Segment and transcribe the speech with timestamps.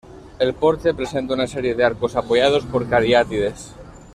[0.39, 3.75] El porche presenta una serie de arcos apoyados por cariátides.